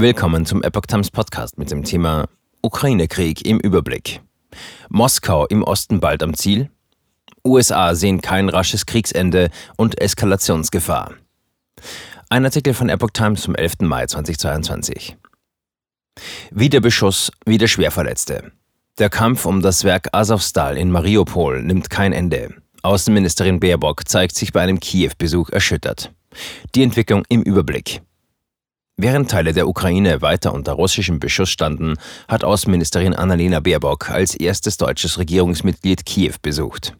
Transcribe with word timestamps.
Willkommen 0.00 0.46
zum 0.46 0.62
Epoch 0.62 0.86
Times 0.86 1.10
Podcast 1.10 1.58
mit 1.58 1.72
dem 1.72 1.82
Thema 1.82 2.28
Ukraine-Krieg 2.62 3.44
im 3.44 3.58
Überblick. 3.58 4.20
Moskau 4.90 5.44
im 5.46 5.64
Osten 5.64 5.98
bald 5.98 6.22
am 6.22 6.34
Ziel? 6.34 6.70
USA 7.44 7.96
sehen 7.96 8.20
kein 8.20 8.48
rasches 8.48 8.86
Kriegsende 8.86 9.50
und 9.76 10.00
Eskalationsgefahr. 10.00 11.14
Ein 12.28 12.44
Artikel 12.44 12.74
von 12.74 12.88
Epoch 12.88 13.10
Times 13.10 13.44
vom 13.44 13.56
11. 13.56 13.80
Mai 13.80 14.06
2022. 14.06 15.16
Wieder 16.52 16.78
Beschuss, 16.78 17.32
wieder 17.44 17.66
Schwerverletzte. 17.66 18.52
Der 18.98 19.10
Kampf 19.10 19.46
um 19.46 19.62
das 19.62 19.82
Werk 19.82 20.10
Azovstal 20.12 20.76
in 20.76 20.92
Mariupol 20.92 21.60
nimmt 21.64 21.90
kein 21.90 22.12
Ende. 22.12 22.54
Außenministerin 22.82 23.58
Baerbock 23.58 24.08
zeigt 24.08 24.36
sich 24.36 24.52
bei 24.52 24.60
einem 24.60 24.78
Kiew-Besuch 24.78 25.50
erschüttert. 25.50 26.12
Die 26.76 26.84
Entwicklung 26.84 27.24
im 27.28 27.42
Überblick. 27.42 28.00
Während 29.00 29.30
Teile 29.30 29.52
der 29.52 29.68
Ukraine 29.68 30.22
weiter 30.22 30.52
unter 30.52 30.72
russischem 30.72 31.20
Beschuss 31.20 31.50
standen, 31.50 31.94
hat 32.26 32.42
Außenministerin 32.42 33.14
Annalena 33.14 33.60
Baerbock 33.60 34.10
als 34.10 34.34
erstes 34.34 34.76
deutsches 34.76 35.18
Regierungsmitglied 35.18 36.04
Kiew 36.04 36.34
besucht. 36.42 36.96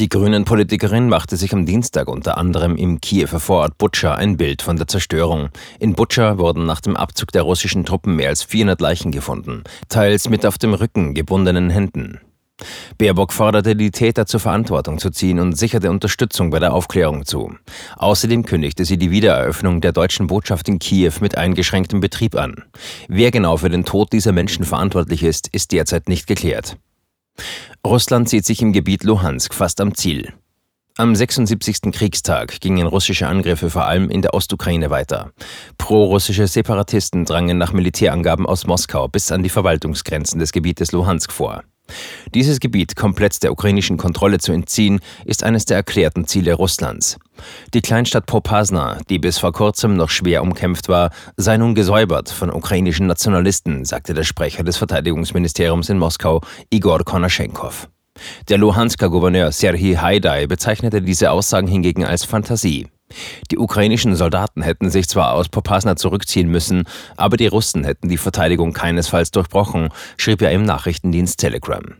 Die 0.00 0.08
Grünen-Politikerin 0.08 1.08
machte 1.08 1.36
sich 1.36 1.52
am 1.52 1.66
Dienstag 1.66 2.08
unter 2.08 2.36
anderem 2.36 2.74
im 2.74 3.00
Kiewer 3.00 3.38
Vorort 3.38 3.78
Butscha 3.78 4.16
ein 4.16 4.38
Bild 4.38 4.60
von 4.60 4.76
der 4.76 4.88
Zerstörung. 4.88 5.50
In 5.78 5.94
Butscha 5.94 6.36
wurden 6.38 6.66
nach 6.66 6.80
dem 6.80 6.96
Abzug 6.96 7.30
der 7.30 7.42
russischen 7.42 7.84
Truppen 7.84 8.16
mehr 8.16 8.30
als 8.30 8.42
400 8.42 8.80
Leichen 8.80 9.12
gefunden, 9.12 9.62
teils 9.88 10.28
mit 10.28 10.44
auf 10.44 10.58
dem 10.58 10.74
Rücken 10.74 11.14
gebundenen 11.14 11.70
Händen. 11.70 12.18
Baerbock 12.98 13.32
forderte 13.32 13.76
die 13.76 13.90
Täter 13.90 14.26
zur 14.26 14.40
Verantwortung 14.40 14.98
zu 14.98 15.10
ziehen 15.10 15.40
und 15.40 15.56
sicherte 15.56 15.90
Unterstützung 15.90 16.50
bei 16.50 16.58
der 16.58 16.74
Aufklärung 16.74 17.24
zu. 17.24 17.54
Außerdem 17.96 18.44
kündigte 18.44 18.84
sie 18.84 18.98
die 18.98 19.10
Wiedereröffnung 19.10 19.80
der 19.80 19.92
deutschen 19.92 20.26
Botschaft 20.26 20.68
in 20.68 20.78
Kiew 20.78 21.14
mit 21.20 21.36
eingeschränktem 21.36 22.00
Betrieb 22.00 22.34
an. 22.34 22.64
Wer 23.08 23.30
genau 23.30 23.56
für 23.56 23.70
den 23.70 23.84
Tod 23.84 24.12
dieser 24.12 24.32
Menschen 24.32 24.64
verantwortlich 24.64 25.22
ist, 25.22 25.48
ist 25.48 25.72
derzeit 25.72 26.08
nicht 26.08 26.26
geklärt. 26.26 26.76
Russland 27.86 28.28
sieht 28.28 28.44
sich 28.44 28.60
im 28.60 28.72
Gebiet 28.72 29.04
Luhansk 29.04 29.54
fast 29.54 29.80
am 29.80 29.94
Ziel. 29.94 30.32
Am 30.96 31.14
76. 31.14 31.92
Kriegstag 31.92 32.60
gingen 32.60 32.86
russische 32.86 33.26
Angriffe 33.26 33.70
vor 33.70 33.86
allem 33.86 34.10
in 34.10 34.20
der 34.20 34.34
Ostukraine 34.34 34.90
weiter. 34.90 35.32
Pro-russische 35.78 36.46
Separatisten 36.46 37.24
drangen 37.24 37.56
nach 37.56 37.72
Militärangaben 37.72 38.44
aus 38.44 38.66
Moskau 38.66 39.08
bis 39.08 39.32
an 39.32 39.42
die 39.42 39.48
Verwaltungsgrenzen 39.48 40.40
des 40.40 40.52
Gebietes 40.52 40.92
Luhansk 40.92 41.32
vor. 41.32 41.62
Dieses 42.34 42.60
Gebiet 42.60 42.96
komplett 42.96 43.42
der 43.42 43.52
ukrainischen 43.52 43.96
Kontrolle 43.96 44.38
zu 44.38 44.52
entziehen, 44.52 45.00
ist 45.24 45.44
eines 45.44 45.64
der 45.64 45.76
erklärten 45.76 46.26
Ziele 46.26 46.54
Russlands. 46.54 47.18
Die 47.74 47.80
Kleinstadt 47.80 48.26
Popasna, 48.26 48.98
die 49.08 49.18
bis 49.18 49.38
vor 49.38 49.52
kurzem 49.52 49.94
noch 49.96 50.10
schwer 50.10 50.42
umkämpft 50.42 50.88
war, 50.88 51.10
sei 51.36 51.56
nun 51.56 51.74
gesäubert 51.74 52.30
von 52.30 52.50
ukrainischen 52.50 53.06
Nationalisten, 53.06 53.84
sagte 53.84 54.14
der 54.14 54.24
Sprecher 54.24 54.62
des 54.62 54.76
Verteidigungsministeriums 54.76 55.88
in 55.88 55.98
Moskau, 55.98 56.40
Igor 56.70 57.04
Konaschenkov. 57.04 57.88
Der 58.48 58.58
Luhansker 58.58 59.08
Gouverneur 59.08 59.52
Serhii 59.52 59.94
Haidai 59.94 60.46
bezeichnete 60.46 61.00
diese 61.00 61.30
Aussagen 61.30 61.68
hingegen 61.68 62.04
als 62.04 62.24
Fantasie. 62.24 62.88
Die 63.50 63.58
ukrainischen 63.58 64.14
Soldaten 64.14 64.62
hätten 64.62 64.90
sich 64.90 65.08
zwar 65.08 65.34
aus 65.34 65.48
Popasna 65.48 65.96
zurückziehen 65.96 66.48
müssen, 66.48 66.84
aber 67.16 67.36
die 67.36 67.46
Russen 67.46 67.84
hätten 67.84 68.08
die 68.08 68.18
Verteidigung 68.18 68.72
keinesfalls 68.72 69.30
durchbrochen, 69.30 69.88
schrieb 70.16 70.42
er 70.42 70.52
im 70.52 70.64
Nachrichtendienst 70.64 71.38
Telegram. 71.38 71.96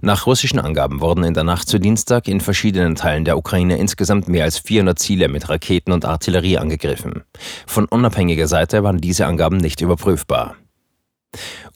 Nach 0.00 0.26
russischen 0.26 0.58
Angaben 0.58 1.00
wurden 1.00 1.24
in 1.24 1.34
der 1.34 1.44
Nacht 1.44 1.68
zu 1.68 1.78
Dienstag 1.78 2.28
in 2.28 2.40
verschiedenen 2.40 2.94
Teilen 2.94 3.24
der 3.24 3.38
Ukraine 3.38 3.78
insgesamt 3.78 4.28
mehr 4.28 4.44
als 4.44 4.58
400 4.58 4.98
Ziele 4.98 5.28
mit 5.28 5.48
Raketen 5.48 5.92
und 5.92 6.04
Artillerie 6.04 6.58
angegriffen. 6.58 7.22
Von 7.66 7.86
unabhängiger 7.86 8.48
Seite 8.48 8.82
waren 8.82 9.00
diese 9.00 9.26
Angaben 9.26 9.56
nicht 9.56 9.80
überprüfbar. 9.80 10.56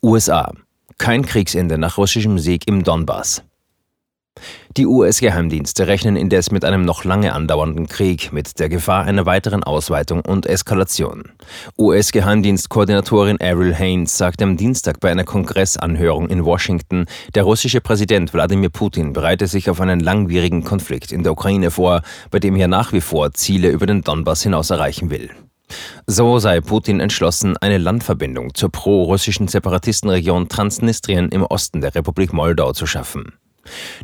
USA. 0.03 0.53
Kein 0.99 1.25
Kriegsende 1.27 1.79
nach 1.79 1.99
russischem 1.99 2.39
Sieg 2.39 2.67
im 2.67 2.83
Donbass. 2.83 3.43
Die 4.77 4.85
US-Geheimdienste 4.85 5.87
rechnen 5.87 6.17
indes 6.17 6.51
mit 6.51 6.63
einem 6.63 6.85
noch 6.85 7.05
lange 7.05 7.33
andauernden 7.33 7.87
Krieg, 7.87 8.31
mit 8.31 8.59
der 8.59 8.69
Gefahr 8.69 9.05
einer 9.05 9.25
weiteren 9.25 9.65
Ausweitung 9.65 10.21
und 10.21 10.45
Eskalation. 10.45 11.31
US-Geheimdienstkoordinatorin 11.79 13.41
Avril 13.41 13.75
Haines 13.75 14.19
sagte 14.19 14.45
am 14.45 14.59
Dienstag 14.59 15.01
bei 15.01 15.11
einer 15.11 15.25
Kongressanhörung 15.25 16.29
in 16.29 16.45
Washington, 16.45 17.07
der 17.35 17.45
russische 17.45 17.81
Präsident 17.81 18.35
Wladimir 18.35 18.69
Putin 18.69 19.15
bereite 19.15 19.47
sich 19.47 19.71
auf 19.71 19.81
einen 19.81 20.01
langwierigen 20.01 20.63
Konflikt 20.63 21.11
in 21.11 21.23
der 21.23 21.33
Ukraine 21.33 21.71
vor, 21.71 22.03
bei 22.31 22.39
dem 22.39 22.55
er 22.57 22.69
nach 22.69 22.93
wie 22.93 23.01
vor 23.01 23.33
Ziele 23.33 23.71
über 23.71 23.87
den 23.87 24.03
Donbass 24.03 24.43
hinaus 24.43 24.69
erreichen 24.69 25.09
will. 25.09 25.31
So 26.07 26.39
sei 26.39 26.61
Putin 26.61 27.01
entschlossen, 27.01 27.57
eine 27.57 27.79
Landverbindung 27.79 28.55
zur 28.55 28.71
pro-russischen 28.71 29.49
Separatistenregion 29.49 30.51
Transnistrien 30.51 31.31
im 31.31 31.45
Osten 31.45 31.81
der 31.81 31.95
Republik 31.95 32.35
Moldau 32.35 32.75
zu 32.75 32.87
schaffen. 32.87 33.33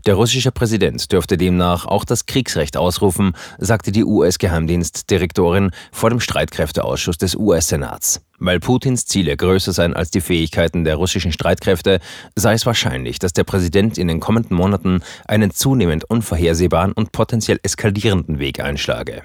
Der 0.06 0.14
russische 0.14 0.52
Präsident 0.52 1.12
dürfte 1.12 1.36
demnach 1.36 1.86
auch 1.86 2.04
das 2.04 2.26
Kriegsrecht 2.26 2.76
ausrufen, 2.76 3.32
sagte 3.58 3.92
die 3.92 4.04
US-Geheimdienstdirektorin 4.04 5.70
vor 5.92 6.10
dem 6.10 6.20
Streitkräfteausschuss 6.20 7.18
des 7.18 7.36
US-Senats. 7.36 8.20
Weil 8.38 8.58
Putins 8.58 9.06
Ziele 9.06 9.36
größer 9.36 9.72
seien 9.72 9.94
als 9.94 10.10
die 10.10 10.20
Fähigkeiten 10.20 10.84
der 10.84 10.96
russischen 10.96 11.32
Streitkräfte, 11.32 12.00
sei 12.34 12.54
es 12.54 12.66
wahrscheinlich, 12.66 13.18
dass 13.18 13.32
der 13.32 13.44
Präsident 13.44 13.98
in 13.98 14.08
den 14.08 14.20
kommenden 14.20 14.56
Monaten 14.56 15.00
einen 15.26 15.52
zunehmend 15.52 16.04
unvorhersehbaren 16.10 16.92
und 16.92 17.12
potenziell 17.12 17.60
eskalierenden 17.62 18.38
Weg 18.38 18.60
einschlage. 18.60 19.22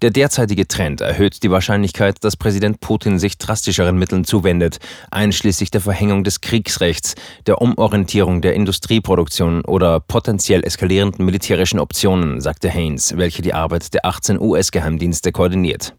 Der 0.00 0.10
derzeitige 0.10 0.68
Trend 0.68 1.00
erhöht 1.00 1.42
die 1.42 1.50
Wahrscheinlichkeit, 1.50 2.22
dass 2.22 2.36
Präsident 2.36 2.80
Putin 2.80 3.18
sich 3.18 3.36
drastischeren 3.36 3.98
Mitteln 3.98 4.24
zuwendet, 4.24 4.78
einschließlich 5.10 5.72
der 5.72 5.80
Verhängung 5.80 6.22
des 6.22 6.40
Kriegsrechts, 6.40 7.16
der 7.46 7.60
Umorientierung 7.60 8.40
der 8.40 8.54
Industrieproduktion 8.54 9.64
oder 9.64 9.98
potenziell 9.98 10.64
eskalierenden 10.64 11.24
militärischen 11.24 11.80
Optionen, 11.80 12.40
sagte 12.40 12.70
Haynes, 12.70 13.16
welche 13.16 13.42
die 13.42 13.54
Arbeit 13.54 13.92
der 13.92 14.06
18 14.06 14.40
US-Geheimdienste 14.40 15.32
koordiniert. 15.32 15.94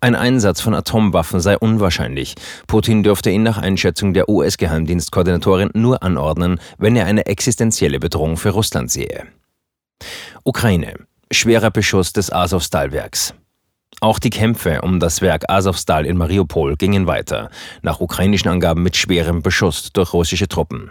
Ein 0.00 0.14
Einsatz 0.14 0.60
von 0.60 0.74
Atomwaffen 0.74 1.40
sei 1.40 1.56
unwahrscheinlich. 1.56 2.34
Putin 2.66 3.02
dürfte 3.02 3.30
ihn 3.30 3.42
nach 3.42 3.58
Einschätzung 3.58 4.12
der 4.12 4.28
US-Geheimdienstkoordinatorin 4.28 5.70
nur 5.74 6.02
anordnen, 6.02 6.60
wenn 6.78 6.96
er 6.96 7.06
eine 7.06 7.26
existenzielle 7.26 7.98
Bedrohung 7.98 8.36
für 8.36 8.50
Russland 8.50 8.90
sehe. 8.90 9.26
Ukraine. 10.44 10.94
Schwerer 11.34 11.70
Beschuss 11.70 12.12
des 12.12 12.30
Azovstal-Werks. 12.30 13.34
Auch 14.00 14.18
die 14.18 14.30
Kämpfe 14.30 14.82
um 14.82 15.00
das 15.00 15.22
Werk 15.22 15.44
Azovstal 15.48 16.04
in 16.04 16.16
Mariupol 16.18 16.76
gingen 16.76 17.06
weiter, 17.06 17.50
nach 17.82 18.00
ukrainischen 18.00 18.50
Angaben 18.50 18.82
mit 18.82 18.96
schwerem 18.96 19.42
Beschuss 19.42 19.92
durch 19.92 20.12
russische 20.12 20.48
Truppen. 20.48 20.90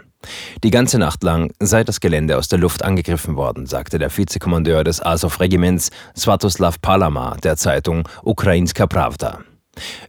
Die 0.64 0.70
ganze 0.70 0.98
Nacht 0.98 1.22
lang 1.22 1.52
sei 1.60 1.84
das 1.84 2.00
Gelände 2.00 2.38
aus 2.38 2.48
der 2.48 2.58
Luft 2.58 2.84
angegriffen 2.84 3.36
worden, 3.36 3.66
sagte 3.66 3.98
der 3.98 4.16
Vizekommandeur 4.16 4.82
des 4.82 5.04
Azov-Regiments 5.04 5.90
Svatoslav 6.16 6.80
Palama 6.80 7.36
der 7.42 7.56
Zeitung 7.56 8.08
Ukrainska 8.24 8.86
Pravda. 8.86 9.40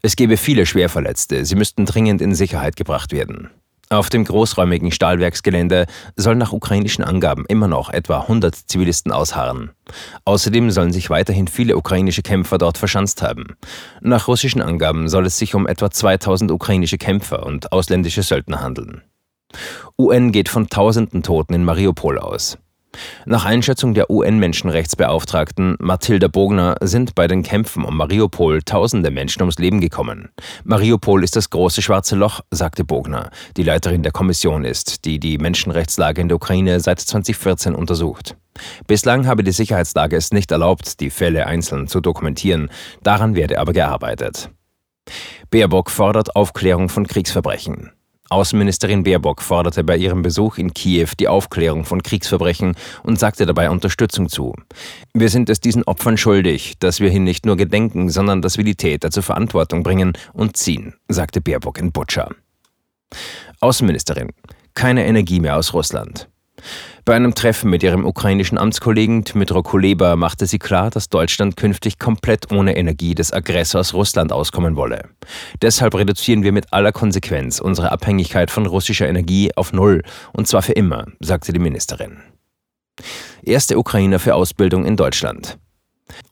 Es 0.01 0.15
gebe 0.15 0.37
viele 0.37 0.65
Schwerverletzte, 0.65 1.45
sie 1.45 1.55
müssten 1.55 1.85
dringend 1.85 2.21
in 2.21 2.33
Sicherheit 2.33 2.75
gebracht 2.75 3.11
werden. 3.11 3.49
Auf 3.93 4.09
dem 4.09 4.23
großräumigen 4.23 4.91
Stahlwerksgelände 4.91 5.85
sollen 6.15 6.39
nach 6.39 6.51
ukrainischen 6.51 7.03
Angaben 7.03 7.45
immer 7.47 7.67
noch 7.67 7.91
etwa 7.91 8.21
100 8.21 8.55
Zivilisten 8.55 9.11
ausharren. 9.11 9.69
Außerdem 10.25 10.71
sollen 10.71 10.91
sich 10.91 11.11
weiterhin 11.11 11.47
viele 11.47 11.77
ukrainische 11.77 12.23
Kämpfer 12.23 12.57
dort 12.57 12.79
verschanzt 12.79 13.21
haben. 13.21 13.55
Nach 14.01 14.27
russischen 14.27 14.63
Angaben 14.63 15.09
soll 15.09 15.27
es 15.27 15.37
sich 15.37 15.53
um 15.53 15.67
etwa 15.67 15.91
2000 15.91 16.49
ukrainische 16.49 16.97
Kämpfer 16.97 17.45
und 17.45 17.71
ausländische 17.71 18.23
Söldner 18.23 18.61
handeln. 18.61 19.03
UN 19.95 20.31
geht 20.31 20.49
von 20.49 20.69
tausenden 20.69 21.21
Toten 21.21 21.53
in 21.53 21.63
Mariupol 21.63 22.17
aus. 22.17 22.57
Nach 23.25 23.45
Einschätzung 23.45 23.93
der 23.93 24.09
UN-Menschenrechtsbeauftragten 24.09 25.77
Mathilda 25.79 26.27
Bogner 26.27 26.75
sind 26.81 27.15
bei 27.15 27.27
den 27.27 27.43
Kämpfen 27.43 27.85
um 27.85 27.97
Mariupol 27.97 28.61
tausende 28.61 29.11
Menschen 29.11 29.41
ums 29.41 29.57
Leben 29.57 29.79
gekommen. 29.79 30.29
Mariupol 30.63 31.23
ist 31.23 31.35
das 31.35 31.49
große 31.49 31.81
schwarze 31.81 32.15
Loch, 32.15 32.41
sagte 32.51 32.83
Bogner, 32.83 33.29
die 33.57 33.63
Leiterin 33.63 34.03
der 34.03 34.11
Kommission 34.11 34.65
ist, 34.65 35.05
die 35.05 35.19
die 35.19 35.37
Menschenrechtslage 35.37 36.21
in 36.21 36.27
der 36.27 36.37
Ukraine 36.37 36.79
seit 36.79 36.99
2014 36.99 37.75
untersucht. 37.75 38.35
Bislang 38.87 39.25
habe 39.25 39.43
die 39.43 39.51
Sicherheitslage 39.51 40.15
es 40.15 40.31
nicht 40.31 40.51
erlaubt, 40.51 40.99
die 40.99 41.09
Fälle 41.09 41.47
einzeln 41.47 41.87
zu 41.87 42.01
dokumentieren. 42.01 42.69
Daran 43.01 43.35
werde 43.35 43.59
aber 43.59 43.73
gearbeitet. 43.73 44.49
Baerbock 45.49 45.89
fordert 45.89 46.35
Aufklärung 46.35 46.89
von 46.89 47.07
Kriegsverbrechen. 47.07 47.91
Außenministerin 48.33 49.03
Baerbock 49.03 49.43
forderte 49.43 49.83
bei 49.83 49.95
ihrem 49.95 50.23
Besuch 50.23 50.57
in 50.57 50.73
Kiew 50.73 51.09
die 51.19 51.27
Aufklärung 51.27 51.85
von 51.85 52.01
Kriegsverbrechen 52.01 52.75
und 53.03 53.19
sagte 53.19 53.45
dabei 53.45 53.69
Unterstützung 53.69 54.27
zu. 54.27 54.55
Wir 55.13 55.29
sind 55.29 55.51
es 55.51 55.59
diesen 55.59 55.83
Opfern 55.83 56.17
schuldig, 56.17 56.73
dass 56.79 56.99
wir 56.99 57.11
hin 57.11 57.25
nicht 57.25 57.45
nur 57.45 57.57
gedenken, 57.57 58.09
sondern 58.09 58.41
dass 58.41 58.57
wir 58.57 58.63
die 58.63 58.73
Täter 58.73 59.11
zur 59.11 59.21
Verantwortung 59.21 59.83
bringen 59.83 60.13
und 60.33 60.57
ziehen, 60.57 60.95
sagte 61.07 61.41
Baerbock 61.41 61.77
in 61.77 61.91
Butscha. 61.91 62.31
Außenministerin. 63.59 64.29
Keine 64.73 65.05
Energie 65.05 65.39
mehr 65.39 65.55
aus 65.55 65.75
Russland. 65.75 66.27
Bei 67.05 67.15
einem 67.15 67.35
Treffen 67.35 67.69
mit 67.69 67.83
ihrem 67.83 68.05
ukrainischen 68.05 68.57
Amtskollegen 68.57 69.23
Dmytro 69.23 69.63
Kuleba 69.63 70.15
machte 70.15 70.45
sie 70.45 70.59
klar, 70.59 70.89
dass 70.89 71.09
Deutschland 71.09 71.57
künftig 71.57 71.99
komplett 71.99 72.51
ohne 72.51 72.75
Energie 72.77 73.15
des 73.15 73.33
Aggressors 73.33 73.93
Russland 73.93 74.31
auskommen 74.31 74.75
wolle. 74.75 75.09
Deshalb 75.61 75.95
reduzieren 75.95 76.43
wir 76.43 76.51
mit 76.51 76.71
aller 76.71 76.91
Konsequenz 76.91 77.59
unsere 77.59 77.91
Abhängigkeit 77.91 78.51
von 78.51 78.65
russischer 78.65 79.07
Energie 79.07 79.51
auf 79.55 79.73
Null, 79.73 80.03
und 80.31 80.47
zwar 80.47 80.61
für 80.61 80.73
immer, 80.73 81.05
sagte 81.19 81.51
die 81.51 81.59
Ministerin. 81.59 82.17
Erste 83.43 83.77
Ukrainer 83.77 84.19
für 84.19 84.35
Ausbildung 84.35 84.85
in 84.85 84.95
Deutschland. 84.95 85.57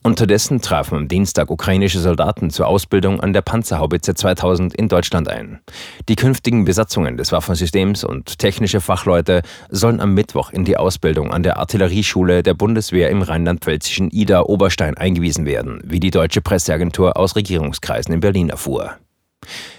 Unterdessen 0.02 0.60
trafen 0.60 0.96
am 0.96 1.08
Dienstag 1.08 1.50
ukrainische 1.50 2.00
Soldaten 2.00 2.50
zur 2.50 2.66
Ausbildung 2.66 3.20
an 3.20 3.32
der 3.32 3.42
Panzerhaubitze 3.42 4.14
2000 4.14 4.74
in 4.74 4.88
Deutschland 4.88 5.28
ein. 5.28 5.60
Die 6.08 6.16
künftigen 6.16 6.64
Besatzungen 6.64 7.16
des 7.16 7.32
Waffensystems 7.32 8.04
und 8.04 8.38
technische 8.38 8.80
Fachleute 8.80 9.42
sollen 9.70 10.00
am 10.00 10.14
Mittwoch 10.14 10.50
in 10.50 10.64
die 10.64 10.76
Ausbildung 10.76 11.32
an 11.32 11.42
der 11.42 11.58
Artillerieschule 11.58 12.42
der 12.42 12.54
Bundeswehr 12.54 13.10
im 13.10 13.22
rheinland-pfälzischen 13.22 14.10
Ida-Oberstein 14.10 14.96
eingewiesen 14.96 15.46
werden, 15.46 15.80
wie 15.84 16.00
die 16.00 16.10
deutsche 16.10 16.40
Presseagentur 16.40 17.16
aus 17.16 17.36
Regierungskreisen 17.36 18.14
in 18.14 18.20
Berlin 18.20 18.50
erfuhr. 18.50 18.96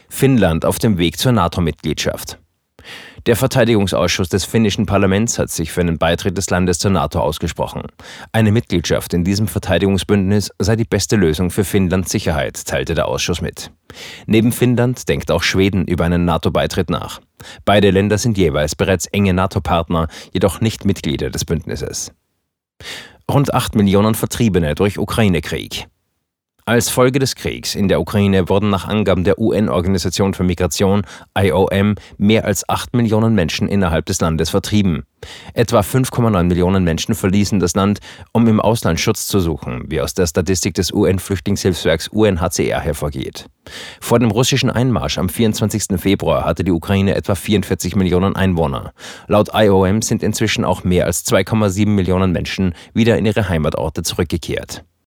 Finnland 0.09 0.65
auf 0.65 0.79
dem 0.79 0.97
Weg 0.97 1.17
zur 1.17 1.31
NATO-Mitgliedschaft. 1.31 2.37
Der 3.25 3.35
Verteidigungsausschuss 3.35 4.29
des 4.29 4.45
finnischen 4.45 4.85
Parlaments 4.85 5.39
hat 5.39 5.49
sich 5.49 5.71
für 5.71 5.81
einen 5.81 5.97
Beitritt 5.97 6.37
des 6.37 6.49
Landes 6.49 6.79
zur 6.79 6.91
NATO 6.91 7.19
ausgesprochen. 7.19 7.83
Eine 8.31 8.51
Mitgliedschaft 8.51 9.13
in 9.13 9.23
diesem 9.23 9.47
Verteidigungsbündnis 9.47 10.51
sei 10.59 10.75
die 10.75 10.83
beste 10.83 11.15
Lösung 11.15 11.49
für 11.49 11.63
Finnlands 11.63 12.11
Sicherheit, 12.11 12.65
teilte 12.65 12.95
der 12.95 13.07
Ausschuss 13.07 13.41
mit. 13.41 13.71
Neben 14.25 14.51
Finnland 14.51 15.07
denkt 15.07 15.31
auch 15.31 15.43
Schweden 15.43 15.87
über 15.87 16.05
einen 16.05 16.25
NATO-Beitritt 16.25 16.89
nach. 16.89 17.21
Beide 17.65 17.91
Länder 17.91 18.17
sind 18.17 18.37
jeweils 18.37 18.75
bereits 18.75 19.05
enge 19.07 19.33
NATO-Partner, 19.33 20.07
jedoch 20.33 20.61
nicht 20.61 20.85
Mitglieder 20.85 21.29
des 21.29 21.45
Bündnisses. 21.45 22.11
Rund 23.31 23.53
8 23.53 23.75
Millionen 23.75 24.15
Vertriebene 24.15 24.75
durch 24.75 24.99
Ukraine-Krieg. 24.99 25.87
Als 26.65 26.89
Folge 26.89 27.19
des 27.19 27.35
Kriegs 27.35 27.75
in 27.75 27.89
der 27.89 27.99
Ukraine 27.99 28.47
wurden 28.47 28.69
nach 28.69 28.87
Angaben 28.87 29.25
der 29.25 29.37
UN-Organisation 29.37 30.33
für 30.33 30.45
Migration 30.45 31.01
IOM 31.37 31.95
mehr 32.17 32.45
als 32.45 32.69
8 32.69 32.95
Millionen 32.95 33.35
Menschen 33.35 33.67
innerhalb 33.67 34.05
des 34.05 34.21
Landes 34.21 34.49
vertrieben. 34.49 35.03
Etwa 35.53 35.81
5,9 35.81 36.43
Millionen 36.43 36.85
Menschen 36.85 37.15
verließen 37.15 37.59
das 37.59 37.75
Land, 37.75 37.99
um 38.31 38.47
im 38.47 38.61
Ausland 38.61 39.01
Schutz 39.01 39.27
zu 39.27 39.41
suchen, 39.41 39.83
wie 39.87 39.99
aus 39.99 40.13
der 40.13 40.25
Statistik 40.25 40.73
des 40.75 40.93
UN-Flüchtlingshilfswerks 40.93 42.07
UNHCR 42.07 42.79
hervorgeht. 42.79 43.47
Vor 43.99 44.19
dem 44.19 44.31
russischen 44.31 44.69
Einmarsch 44.69 45.17
am 45.17 45.27
24. 45.27 45.99
Februar 45.99 46.45
hatte 46.45 46.63
die 46.63 46.71
Ukraine 46.71 47.15
etwa 47.15 47.35
44 47.35 47.97
Millionen 47.97 48.37
Einwohner. 48.37 48.93
Laut 49.27 49.49
IOM 49.53 50.01
sind 50.01 50.23
inzwischen 50.23 50.63
auch 50.63 50.85
mehr 50.85 51.07
als 51.07 51.25
2,7 51.25 51.89
Millionen 51.89 52.31
Menschen 52.31 52.73
wieder 52.93 53.17
in 53.17 53.25
ihre 53.25 53.49
Heimatorte 53.49 54.03
zurückgekehrt. 54.03 54.85